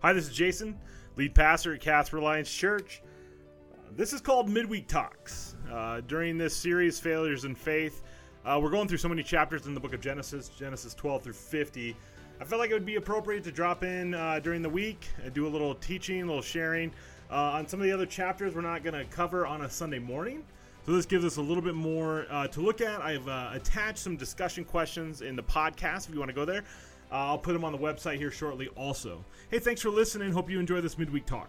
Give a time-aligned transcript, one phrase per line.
[0.00, 0.78] Hi, this is Jason,
[1.16, 3.02] lead pastor at Casper Alliance Church.
[3.96, 5.56] This is called Midweek Talks.
[5.68, 8.04] Uh, during this series, Failures in Faith,
[8.44, 11.32] uh, we're going through so many chapters in the book of Genesis, Genesis 12 through
[11.32, 11.96] 50.
[12.40, 15.34] I felt like it would be appropriate to drop in uh, during the week and
[15.34, 16.92] do a little teaching, a little sharing
[17.28, 19.98] uh, on some of the other chapters we're not going to cover on a Sunday
[19.98, 20.44] morning.
[20.86, 23.02] So this gives us a little bit more uh, to look at.
[23.02, 26.62] I've uh, attached some discussion questions in the podcast if you want to go there.
[27.10, 29.24] Uh, I'll put them on the website here shortly also.
[29.50, 30.30] Hey, thanks for listening.
[30.30, 31.48] Hope you enjoy this midweek talk.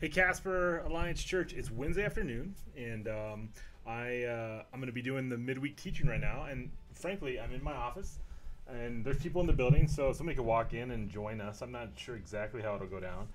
[0.00, 1.52] Hey, Casper Alliance Church.
[1.52, 3.48] It's Wednesday afternoon, and um,
[3.86, 6.44] I uh, I'm going to be doing the midweek teaching right now.
[6.44, 8.18] And frankly, I'm in my office,
[8.68, 11.60] and there's people in the building, so somebody could walk in and join us.
[11.60, 13.28] I'm not sure exactly how it'll go down,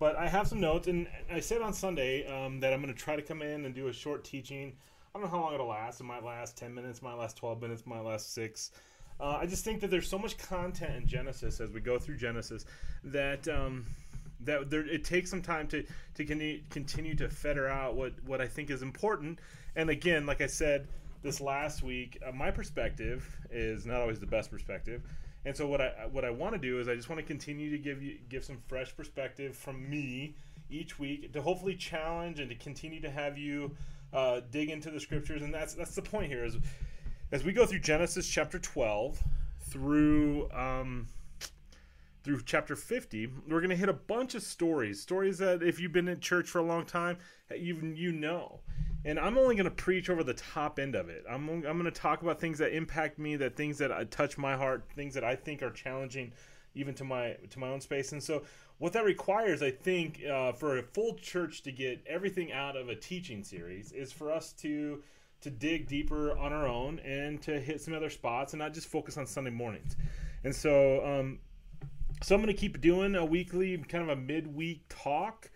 [0.00, 3.00] but I have some notes, and I said on Sunday um, that I'm going to
[3.00, 4.72] try to come in and do a short teaching.
[5.14, 6.00] I don't know how long it'll last.
[6.00, 8.72] It might last 10 minutes, might last 12 minutes, might last six.
[9.20, 12.16] Uh, I just think that there's so much content in Genesis as we go through
[12.16, 12.64] Genesis
[13.04, 13.84] that um,
[14.40, 16.24] that there, it takes some time to to
[16.70, 19.38] continue, to fetter out what what I think is important.
[19.76, 20.88] And again, like I said
[21.22, 25.02] this last week, uh, my perspective is not always the best perspective.
[25.44, 27.70] And so what I what I want to do is I just want to continue
[27.70, 30.34] to give you give some fresh perspective from me
[30.70, 33.72] each week to hopefully challenge and to continue to have you
[34.12, 35.42] uh, dig into the scriptures.
[35.42, 36.56] And that's that's the point here is
[37.32, 39.22] as we go through Genesis chapter 12
[39.60, 41.06] through um,
[42.22, 45.92] through chapter 50, we're going to hit a bunch of stories, stories that if you've
[45.92, 47.16] been in church for a long time,
[47.56, 48.60] even you know.
[49.06, 51.24] And I'm only going to preach over the top end of it.
[51.30, 54.54] I'm, I'm going to talk about things that impact me, that things that touch my
[54.54, 56.32] heart, things that I think are challenging
[56.74, 58.12] even to my to my own space.
[58.12, 58.42] And so
[58.78, 62.88] what that requires, I think, uh, for a full church to get everything out of
[62.88, 65.02] a teaching series is for us to
[65.42, 68.88] to dig deeper on our own and to hit some other spots and not just
[68.88, 69.96] focus on Sunday mornings.
[70.44, 71.38] And so, um,
[72.22, 75.50] so I'm going to keep doing a weekly, kind of a midweek talk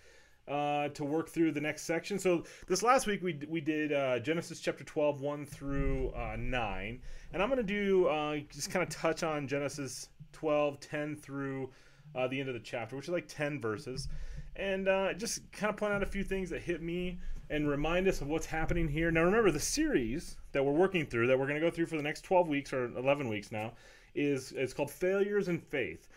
[0.49, 2.19] uh, to work through the next section.
[2.19, 7.01] So this last week we we did uh, Genesis chapter 12, 1 through uh, 9,
[7.33, 11.71] and I'm going to do uh, just kind of touch on Genesis 12, 10 through
[12.15, 14.09] uh, the end of the chapter, which is like 10 verses,
[14.57, 17.19] and uh, just kind of point out a few things that hit me
[17.51, 19.11] and remind us of what's happening here.
[19.11, 21.97] Now, remember the series that we're working through, that we're going to go through for
[21.97, 23.73] the next 12 weeks or 11 weeks now,
[24.15, 26.09] is it's called Failures in Faith.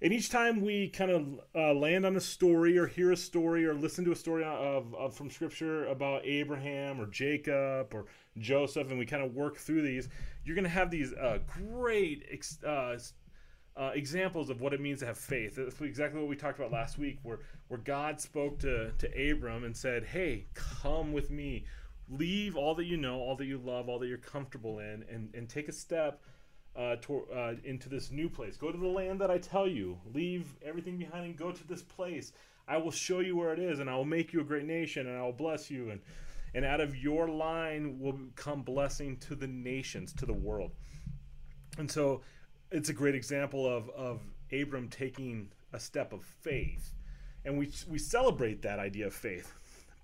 [0.00, 3.64] And each time we kind of uh, land on a story or hear a story
[3.64, 8.06] or listen to a story of, of from Scripture about Abraham or Jacob or
[8.36, 10.08] Joseph, and we kind of work through these,
[10.44, 12.24] you're going to have these uh, great
[12.66, 12.96] uh,
[13.76, 15.56] uh, examples of what it means to have faith.
[15.56, 19.64] That's exactly what we talked about last week, where where God spoke to to Abram
[19.64, 21.64] and said, "Hey, come with me,
[22.08, 25.34] leave all that you know, all that you love, all that you're comfortable in, and
[25.34, 26.22] and take a step."
[26.74, 28.56] Uh, to, uh, into this new place.
[28.56, 29.98] Go to the land that I tell you.
[30.14, 32.32] Leave everything behind and go to this place.
[32.66, 35.06] I will show you where it is, and I will make you a great nation,
[35.06, 36.00] and I will bless you, and
[36.54, 40.72] and out of your line will come blessing to the nations, to the world.
[41.78, 42.22] And so
[42.72, 44.20] it's a great example of of
[44.52, 46.94] Abram taking a step of faith,
[47.44, 49.52] and we we celebrate that idea of faith.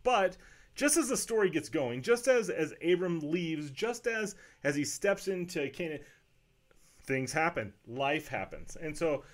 [0.05, 0.37] But
[0.75, 4.85] just as the story gets going, just as as Abram leaves, just as as he
[4.85, 6.01] steps into Canaan,
[7.03, 9.25] things happen, life happens, and so.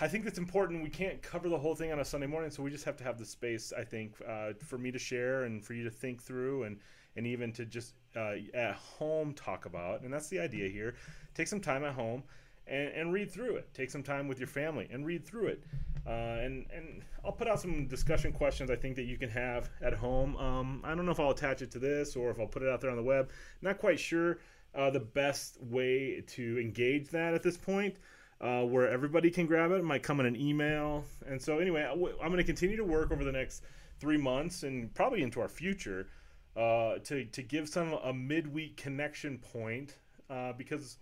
[0.00, 0.82] I think it's important.
[0.82, 3.04] We can't cover the whole thing on a Sunday morning, so we just have to
[3.04, 3.72] have the space.
[3.72, 6.80] I think uh, for me to share and for you to think through, and
[7.14, 10.02] and even to just uh, at home talk about.
[10.02, 10.94] And that's the idea here.
[11.34, 12.22] Take some time at home
[12.66, 13.72] and, and read through it.
[13.74, 15.64] Take some time with your family and read through it.
[16.06, 19.70] Uh, and and I'll put out some discussion questions I think that you can have
[19.82, 20.36] at home.
[20.36, 22.68] Um, I don't know if I'll attach it to this or if I'll put it
[22.68, 23.30] out there on the web.
[23.60, 24.38] Not quite sure
[24.74, 27.96] uh, the best way to engage that at this point.
[28.40, 29.74] Uh, where everybody can grab it.
[29.74, 31.04] it might come in an email.
[31.26, 33.64] And so, anyway, I'm going to continue to work over the next
[33.98, 36.08] three months and probably into our future
[36.56, 39.96] uh, to to give some a midweek connection point
[40.28, 40.98] uh, because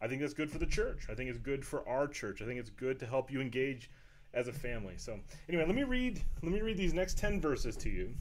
[0.00, 1.06] I think that's good for the church.
[1.10, 2.40] I think it's good for our church.
[2.42, 3.90] I think it's good to help you engage
[4.34, 4.94] as a family.
[4.96, 5.18] So
[5.48, 8.14] anyway, let me read let me read these next ten verses to you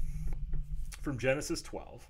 [1.01, 2.07] from Genesis 12.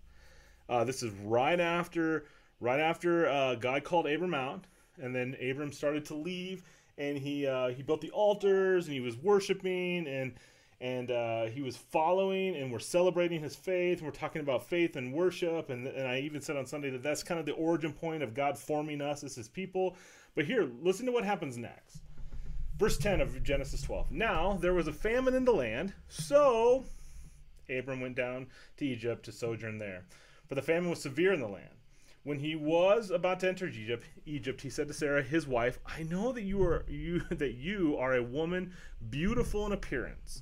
[0.69, 2.25] Uh, this is right after
[2.59, 4.65] right after uh, God called Abram out,
[4.99, 6.63] and then Abram started to leave,
[6.97, 10.33] and he uh, he built the altars and he was worshiping and
[10.79, 13.97] and uh, he was following and we're celebrating his faith.
[13.99, 15.69] And we're talking about faith and worship.
[15.69, 18.33] And, and i even said on sunday that that's kind of the origin point of
[18.33, 19.95] god forming us as his people.
[20.35, 22.01] But here listen to what happens next.
[22.77, 25.93] Verse 10 of genesis 12 now there was a famine in the land.
[26.09, 26.85] So
[27.69, 28.47] abram went down
[28.77, 30.05] to egypt to sojourn there.
[30.47, 31.69] For the famine was severe in the land.
[32.23, 36.03] When he was about to enter Egypt, Egypt, he said to Sarah, his wife, "I
[36.03, 38.73] know that you are you that you are a woman
[39.09, 40.41] beautiful in appearance.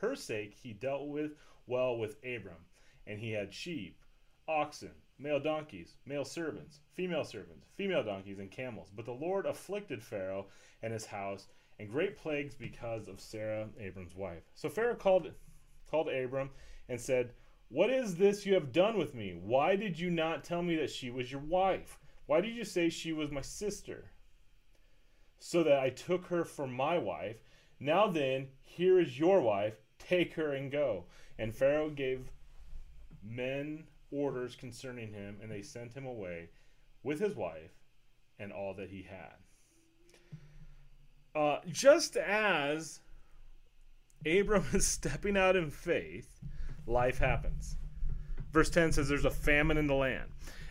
[0.00, 1.32] her sake he dealt with
[1.66, 2.66] well with Abram.
[3.06, 4.00] And he had sheep,
[4.48, 8.90] oxen, male donkeys, male servants, female servants, female donkeys, and camels.
[8.94, 10.46] But the Lord afflicted Pharaoh
[10.82, 11.48] and his house,
[11.78, 14.42] and great plagues because of Sarah, Abram's wife.
[14.54, 15.30] So Pharaoh called
[15.90, 16.50] called Abram
[16.88, 17.32] and said,
[17.68, 19.38] What is this you have done with me?
[19.40, 21.98] Why did you not tell me that she was your wife?
[22.26, 24.12] Why did you say she was my sister?
[25.38, 27.42] So that I took her for my wife.
[27.80, 29.80] Now then, here is your wife.
[30.08, 31.04] Take her and go.
[31.38, 32.30] And Pharaoh gave
[33.22, 36.48] men orders concerning him, and they sent him away
[37.02, 37.72] with his wife
[38.38, 39.34] and all that he had.
[41.34, 43.00] Uh, just as
[44.26, 46.40] Abram is stepping out in faith,
[46.86, 47.76] life happens.
[48.52, 50.30] Verse 10 says there's a famine in the land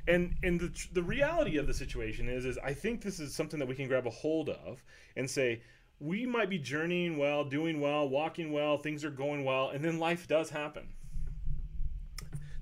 [0.09, 3.59] and and the, the reality of the situation is is i think this is something
[3.59, 4.83] that we can grab a hold of
[5.15, 5.61] and say
[5.99, 9.99] we might be journeying well doing well walking well things are going well and then
[9.99, 10.87] life does happen.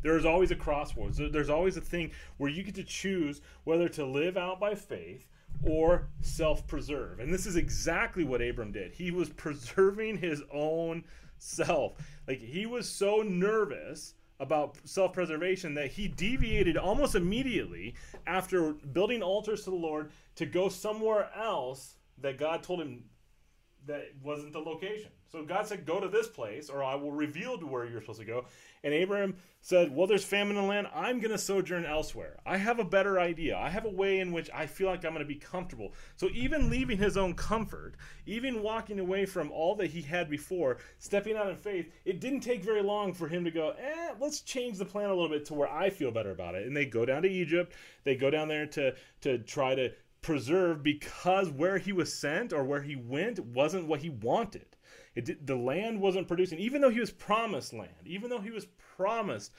[0.02, 1.18] There is always a crossroads.
[1.18, 5.28] There's always a thing where you get to choose whether to live out by faith
[5.64, 7.20] or self-preserve.
[7.20, 8.94] And this is exactly what abram did.
[8.94, 11.04] He was preserving his own
[11.40, 11.94] self.
[12.28, 17.96] Like he was so nervous about self preservation that he deviated almost immediately
[18.28, 23.04] after building altars to the Lord to go somewhere else that God told him
[23.88, 25.10] that wasn't the location.
[25.30, 28.20] So God said, Go to this place, or I will reveal to where you're supposed
[28.20, 28.46] to go.
[28.84, 30.88] And Abraham said, Well, there's famine in the land.
[30.94, 32.38] I'm going to sojourn elsewhere.
[32.46, 33.58] I have a better idea.
[33.58, 35.94] I have a way in which I feel like I'm going to be comfortable.
[36.16, 37.96] So even leaving his own comfort,
[38.26, 42.42] even walking away from all that he had before, stepping out in faith, it didn't
[42.42, 45.46] take very long for him to go, Eh, let's change the plan a little bit
[45.46, 46.66] to where I feel better about it.
[46.66, 47.74] And they go down to Egypt.
[48.04, 49.92] They go down there to, to try to
[50.28, 54.66] preserve because where he was sent or where he went wasn't what he wanted.
[55.16, 58.68] It, the land wasn't producing, even though he was promised land, even though he was
[58.98, 59.54] promised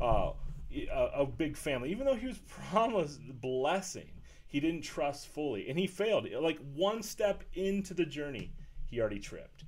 [0.00, 0.30] uh,
[0.72, 2.38] a, a big family, even though he was
[2.70, 4.12] promised blessing,
[4.46, 6.28] he didn't trust fully, and he failed.
[6.40, 8.52] Like one step into the journey,
[8.86, 9.64] he already tripped.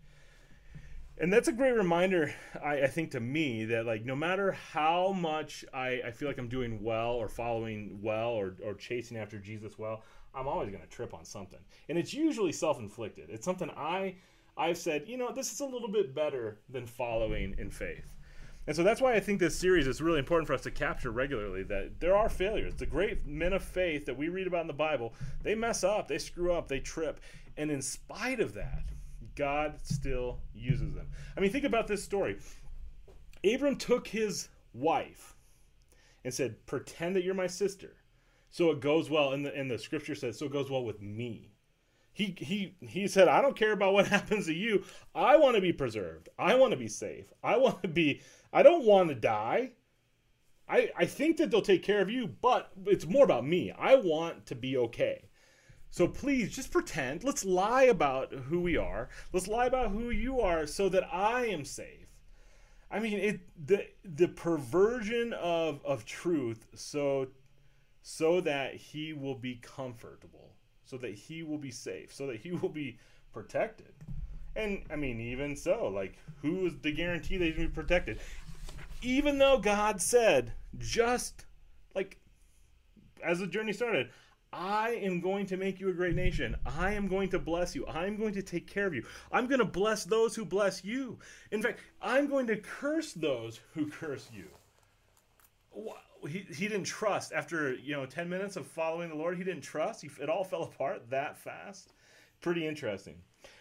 [1.19, 5.11] And that's a great reminder, I, I, think, to me that like no matter how
[5.11, 9.39] much I, I feel like I'm doing well or following well or, or chasing after
[9.39, 10.03] Jesus well,
[10.35, 13.31] I'm always going to trip on something, and it's usually self-inflicted.
[13.31, 14.17] It's something I
[14.57, 18.15] I've said, you know, this is a little bit better than following in faith.
[18.67, 21.11] And so that's why I think this series is really important for us to capture
[21.11, 22.75] regularly that there are failures.
[22.75, 26.09] The great men of faith that we read about in the Bible, they mess up,
[26.09, 27.21] they screw up, they trip.
[27.57, 28.85] And in spite of that,
[29.35, 31.09] God still uses them.
[31.37, 32.39] I mean, think about this story.
[33.45, 35.37] Abram took his wife
[36.25, 37.97] and said, Pretend that you're my sister.
[38.55, 39.33] So it goes well.
[39.33, 41.51] And the, and the scripture says, So it goes well with me.
[42.13, 44.85] He he he said, "I don't care about what happens to you.
[45.13, 46.29] I want to be preserved.
[46.39, 47.33] I want to be safe.
[47.43, 48.21] I want to be
[48.53, 49.73] I don't want to die.
[50.69, 53.73] I I think that they'll take care of you, but it's more about me.
[53.73, 55.25] I want to be okay."
[55.91, 57.25] So please just pretend.
[57.25, 59.09] Let's lie about who we are.
[59.33, 62.07] Let's lie about who you are so that I am safe.
[62.89, 67.27] I mean, it the the perversion of of truth so
[68.07, 72.53] so that he will be comfortable so that he will be safe, so that he
[72.63, 72.99] will be
[73.33, 73.93] protected.
[74.57, 77.81] And I mean, even so, like, who is the guarantee that he's going to be
[77.81, 78.21] protected?
[79.03, 81.47] Even though God said, just
[81.95, 82.19] like
[83.23, 84.11] as the journey started,
[84.53, 86.55] I am going to make you a great nation.
[86.65, 87.85] I am going to bless you.
[87.89, 89.05] I'm going to take care of you.
[89.33, 91.19] I'm going to bless those who bless you.
[91.51, 94.47] In fact, I'm going to curse those who curse you
[96.25, 97.33] he, he didn't trust.
[97.33, 100.03] After you know 10 minutes of following the lord he didn't trust.
[100.03, 101.93] He, it all fell apart that fast.
[102.41, 103.17] Pretty interesting.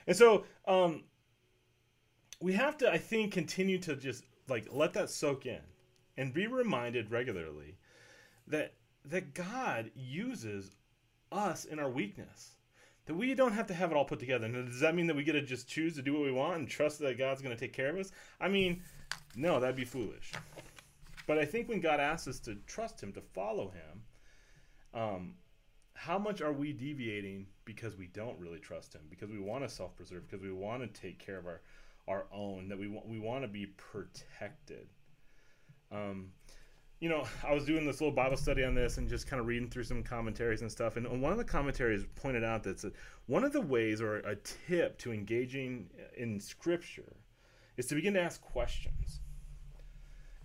[0.07, 1.03] And so um,
[2.41, 5.61] we have to i think continue to just like let that soak in
[6.17, 7.77] and be reminded regularly
[8.47, 8.73] that
[9.05, 10.71] that god uses
[11.31, 12.51] us in our weakness.
[13.05, 14.45] That we don't have to have it all put together.
[14.45, 16.59] And does that mean that we get to just choose to do what we want
[16.59, 18.11] and trust that god's going to take care of us?
[18.39, 18.81] I mean
[19.35, 20.31] no that'd be foolish
[21.27, 24.03] but I think when God asks us to trust Him, to follow Him,
[24.93, 25.33] um,
[25.93, 29.01] how much are we deviating because we don't really trust him?
[29.09, 31.61] Because we want to self-preserve because we want to take care of our
[32.07, 34.87] our own that we want we want to be protected.
[35.91, 36.31] Um,
[37.03, 39.45] you know i was doing this little bible study on this and just kind of
[39.45, 42.81] reading through some commentaries and stuff and one of the commentaries pointed out that
[43.25, 47.17] one of the ways or a tip to engaging in scripture
[47.75, 49.19] is to begin to ask questions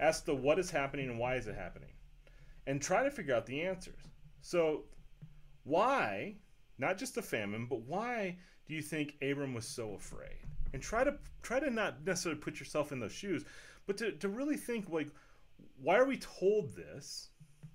[0.00, 1.90] ask the what is happening and why is it happening
[2.66, 4.00] and try to figure out the answers
[4.40, 4.84] so
[5.64, 6.36] why,
[6.78, 10.38] not just the famine, but why do you think Abram was so afraid?
[10.72, 13.44] And try to try to not necessarily put yourself in those shoes,
[13.86, 15.08] but to, to really think like,
[15.80, 17.30] why are we told this?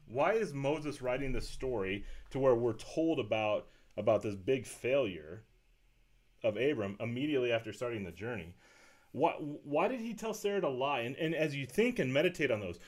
[0.07, 5.43] Why is Moses writing this story to where we're told about about this big failure
[6.43, 8.55] of Abram immediately after starting the journey?
[9.13, 11.01] Why, why did he tell Sarah to lie?
[11.01, 12.79] And, and as you think and meditate on those,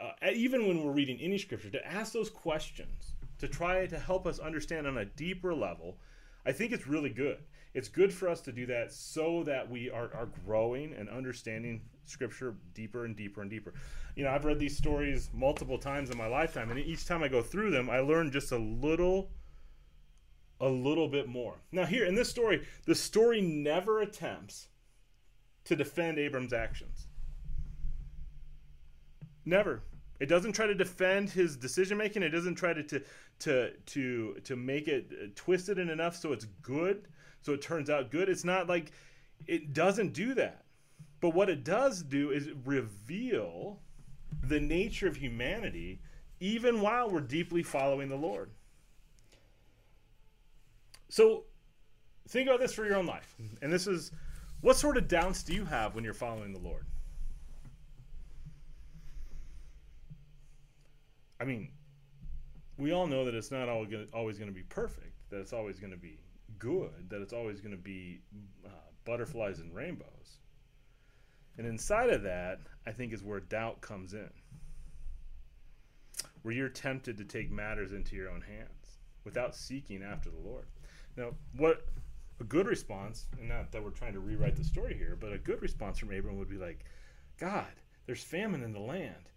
[0.00, 4.26] uh, even when we're reading any scripture, to ask those questions to try to help
[4.26, 5.98] us understand on a deeper level,
[6.44, 7.38] I think it's really good.
[7.74, 11.80] It's good for us to do that so that we are, are growing and understanding
[12.04, 13.72] scripture deeper and deeper and deeper.
[14.14, 17.28] You know, I've read these stories multiple times in my lifetime, and each time I
[17.28, 19.30] go through them, I learn just a little
[20.60, 21.56] a little bit more.
[21.72, 24.68] Now, here in this story, the story never attempts
[25.64, 27.06] to defend Abram's actions.
[29.44, 29.82] Never.
[30.20, 32.22] It doesn't try to defend his decision making.
[32.22, 33.02] It doesn't try to, to
[33.40, 37.08] to to to make it uh, twisted in enough so it's good,
[37.40, 38.28] so it turns out good.
[38.28, 38.92] It's not like
[39.46, 40.64] it doesn't do that.
[41.20, 43.80] But what it does do is reveal
[44.44, 46.00] the nature of humanity
[46.40, 48.50] even while we're deeply following the Lord.
[51.08, 51.44] So
[52.28, 53.34] think about this for your own life.
[53.60, 54.10] And this is
[54.62, 56.86] what sort of doubts do you have when you're following the Lord?
[61.40, 61.72] I mean,
[62.78, 65.92] we all know that it's not always going to be perfect, that it's always going
[65.92, 66.20] to be
[66.58, 68.20] good, that it's always going to be
[68.64, 68.68] uh,
[69.04, 70.38] butterflies and rainbows.
[71.58, 74.30] And inside of that, I think is where doubt comes in.
[76.42, 80.66] Where you're tempted to take matters into your own hands without seeking after the Lord.
[81.16, 81.84] Now, what
[82.42, 85.38] a good response, and not that we're trying to rewrite the story here, but a
[85.38, 86.84] good response from Abram would be like,
[87.38, 87.72] God,
[88.06, 89.30] there's famine in the land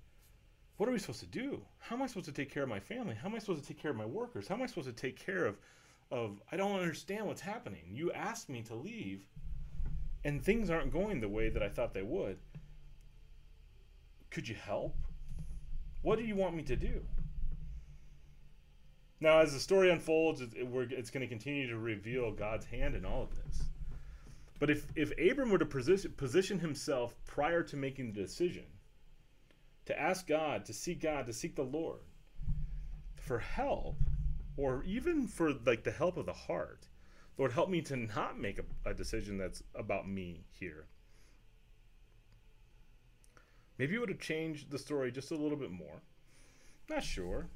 [0.77, 1.61] what are we supposed to do?
[1.79, 3.15] How am I supposed to take care of my family?
[3.15, 4.47] How am I supposed to take care of my workers?
[4.47, 5.57] How am I supposed to take care of
[6.11, 7.81] of I don't understand what's happening.
[7.91, 9.25] You asked me to leave
[10.23, 12.37] and things aren't going the way that I thought they would.
[14.29, 14.95] Could you help?
[16.03, 17.01] What do you want me to do?
[19.19, 23.23] Now, as the story unfolds, it's going to continue to reveal God's hand in all
[23.23, 23.63] of this.
[24.59, 28.65] But if, if Abram were to position, position himself prior to making the decision,
[29.85, 31.99] to ask God, to seek God, to seek the Lord
[33.15, 33.97] for help,
[34.57, 36.87] or even for like the help of the heart.
[37.37, 40.85] Lord, help me to not make a, a decision that's about me here.
[43.77, 46.01] Maybe it would have changed the story just a little bit more.
[46.89, 47.47] Not sure.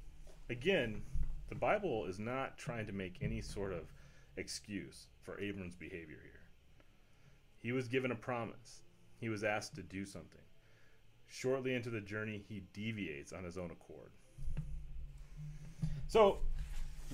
[0.50, 1.04] Again,
[1.50, 3.92] the Bible is not trying to make any sort of
[4.38, 6.42] excuse for Abram's behavior here.
[7.58, 8.82] He was given a promise,
[9.20, 10.42] he was asked to do something.
[11.28, 14.12] Shortly into the journey, he deviates on his own accord.
[16.08, 16.40] So,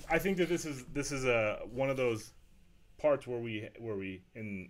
[0.09, 2.31] I think that this is this is a one of those
[2.97, 4.69] parts where we where we in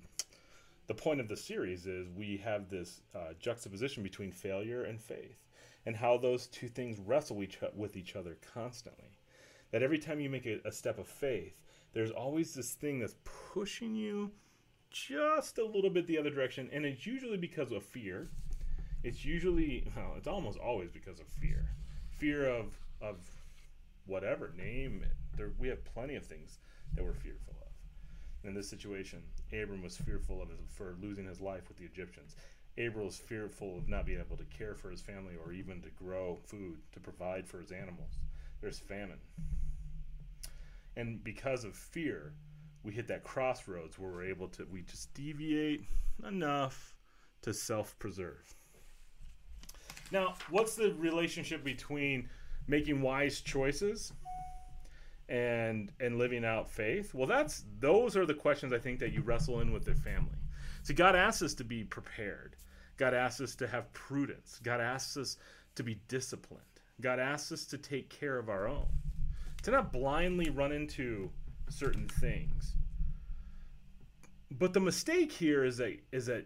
[0.87, 5.43] the point of the series is we have this uh, juxtaposition between failure and faith,
[5.85, 9.17] and how those two things wrestle each with each other constantly.
[9.71, 11.55] That every time you make a, a step of faith,
[11.93, 13.15] there's always this thing that's
[13.53, 14.31] pushing you
[14.89, 18.27] just a little bit the other direction, and it's usually because of fear
[19.05, 21.63] it's usually well, it's almost always because of fear,
[22.17, 23.17] fear of of
[24.07, 25.15] whatever name it.
[25.37, 26.57] There, we have plenty of things
[26.95, 28.47] that we're fearful of.
[28.47, 29.21] In this situation,
[29.53, 32.35] Abram was fearful of his, for losing his life with the Egyptians.
[32.79, 35.89] Abram was fearful of not being able to care for his family or even to
[35.89, 38.17] grow food to provide for his animals.
[38.61, 39.19] There's famine.
[40.97, 42.33] And because of fear,
[42.83, 45.85] we hit that crossroads where we're able to, we just deviate
[46.25, 46.95] enough
[47.41, 48.55] to self preserve.
[50.11, 52.29] Now, what's the relationship between
[52.67, 54.13] making wise choices
[55.29, 57.13] and and living out faith?
[57.13, 60.37] Well, that's those are the questions I think that you wrestle in with the family.
[60.83, 62.55] So God asks us to be prepared.
[62.97, 64.59] God asks us to have prudence.
[64.63, 65.37] God asks us
[65.75, 66.61] to be disciplined.
[67.01, 68.87] God asks us to take care of our own.
[69.63, 71.29] To not blindly run into
[71.69, 72.73] certain things.
[74.51, 76.45] But the mistake here is that is that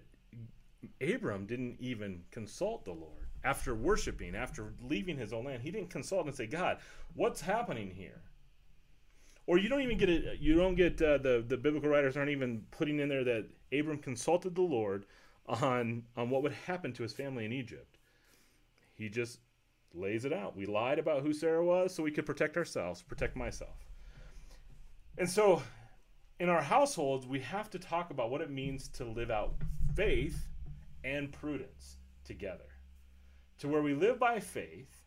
[1.01, 5.89] Abram didn't even consult the Lord after worshiping, after leaving his own land, he didn't
[5.89, 6.77] consult and say, God,
[7.13, 8.21] what's happening here?
[9.49, 10.39] or you don't even get it.
[10.39, 13.97] You don't get uh, the the biblical writers aren't even putting in there that Abram
[13.97, 15.05] consulted the Lord
[15.47, 17.97] on on what would happen to his family in Egypt.
[18.93, 19.39] He just
[19.93, 20.55] lays it out.
[20.55, 23.89] We lied about who Sarah was so we could protect ourselves, protect myself.
[25.17, 25.61] And so
[26.39, 29.55] in our households, we have to talk about what it means to live out
[29.95, 30.47] faith
[31.03, 32.63] and prudence together.
[33.59, 35.03] To where we live by faith,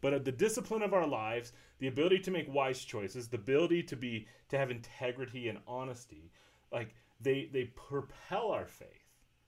[0.00, 3.82] but at the discipline of our lives, the ability to make wise choices, the ability
[3.84, 6.30] to be to have integrity and honesty,
[6.72, 8.88] like they they propel our faith.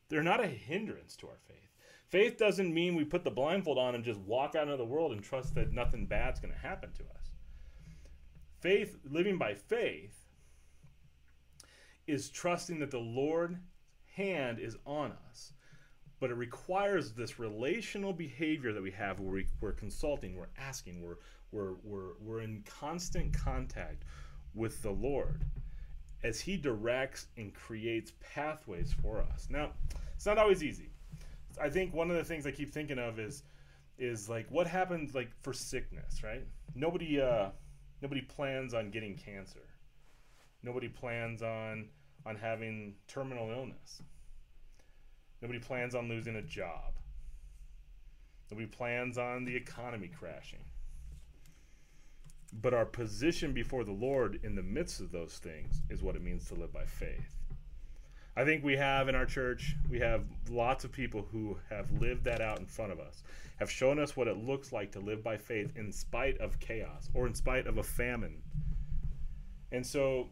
[0.08, 1.67] They're not a hindrance to our faith.
[2.08, 5.12] Faith doesn't mean we put the blindfold on and just walk out into the world
[5.12, 7.30] and trust that nothing bad's going to happen to us.
[8.60, 10.24] Faith, living by faith,
[12.06, 13.58] is trusting that the Lord's
[14.14, 15.52] hand is on us.
[16.18, 21.02] But it requires this relational behavior that we have where we, we're consulting, we're asking,
[21.02, 21.18] we're,
[21.52, 24.04] we're, we're, we're in constant contact
[24.54, 25.44] with the Lord
[26.24, 29.46] as He directs and creates pathways for us.
[29.50, 29.72] Now,
[30.16, 30.90] it's not always easy.
[31.60, 33.42] I think one of the things I keep thinking of is
[33.98, 36.44] is like what happens like for sickness, right?
[36.74, 37.50] Nobody uh
[38.02, 39.66] nobody plans on getting cancer.
[40.62, 41.88] Nobody plans on
[42.26, 44.02] on having terminal illness.
[45.40, 46.94] Nobody plans on losing a job.
[48.50, 50.64] Nobody plans on the economy crashing.
[52.52, 56.22] But our position before the Lord in the midst of those things is what it
[56.22, 57.36] means to live by faith.
[58.38, 62.22] I think we have in our church, we have lots of people who have lived
[62.26, 63.24] that out in front of us,
[63.56, 67.10] have shown us what it looks like to live by faith in spite of chaos
[67.14, 68.40] or in spite of a famine.
[69.72, 70.28] And so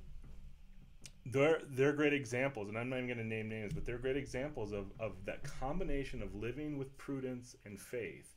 [1.32, 4.16] they're they're great examples, and I'm not even going to name names, but they're great
[4.16, 8.36] examples of, of that combination of living with prudence and faith.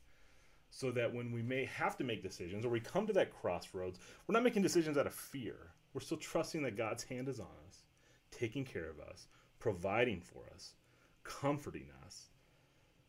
[0.70, 4.00] So that when we may have to make decisions or we come to that crossroads,
[4.26, 5.74] we're not making decisions out of fear.
[5.94, 7.84] We're still trusting that God's hand is on us,
[8.32, 9.28] taking care of us,
[9.60, 10.74] providing for us,
[11.22, 12.30] comforting us,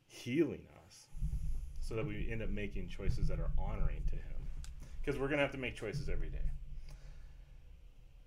[0.07, 1.07] healing us,
[1.79, 4.47] so that we end up making choices that are honoring to Him.
[4.99, 6.37] Because we're going to have to make choices every day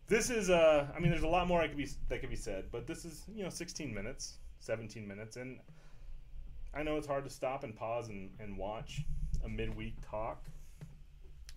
[0.06, 2.36] this is uh I mean there's a lot more I could be that could be
[2.36, 5.58] said, but this is, you know, 16 minutes, 17 minutes and
[6.74, 9.02] I know it's hard to stop and pause and, and watch
[9.44, 10.44] a midweek talk.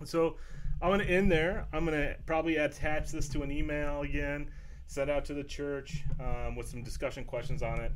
[0.05, 0.35] So
[0.79, 1.65] I'm going to end there.
[1.73, 4.51] I'm going to probably attach this to an email again,
[4.87, 7.91] send out to the church um, with some discussion questions on it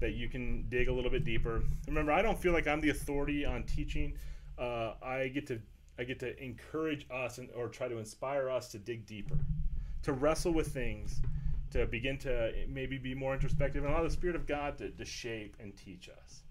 [0.00, 1.62] that you can dig a little bit deeper.
[1.86, 4.14] Remember, I don't feel like I'm the authority on teaching.
[4.58, 5.60] Uh, I get to
[5.98, 9.36] I get to encourage us and, or try to inspire us to dig deeper
[10.02, 11.20] to wrestle with things,
[11.70, 15.04] to begin to maybe be more introspective, and allow the Spirit of God to, to
[15.04, 16.42] shape and teach us.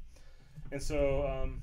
[0.72, 1.62] And so, um,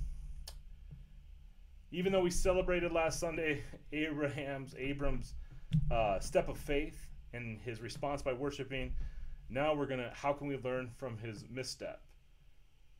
[1.93, 3.63] even though we celebrated last Sunday
[3.93, 5.35] Abraham's Abram's
[5.91, 8.93] uh, step of faith and his response by worshiping,
[9.49, 12.01] now we're gonna how can we learn from his misstep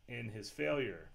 [0.09, 1.11] and his failure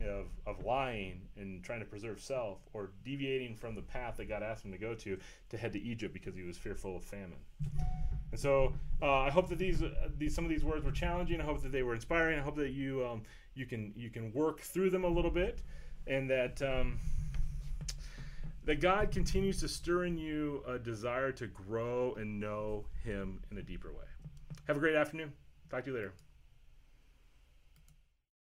[0.00, 4.42] of, of lying and trying to preserve self or deviating from the path that God
[4.42, 7.38] asked him to go to to head to Egypt because he was fearful of famine.
[8.30, 11.40] And so uh, I hope that these, uh, these some of these words were challenging.
[11.40, 12.38] I hope that they were inspiring.
[12.38, 13.22] I hope that you um,
[13.54, 15.62] you can you can work through them a little bit,
[16.06, 16.98] and that um,
[18.66, 23.58] that God continues to stir in you a desire to grow and know Him in
[23.58, 24.04] a deeper way.
[24.66, 25.32] Have a great afternoon.
[25.70, 26.12] Talk to you later.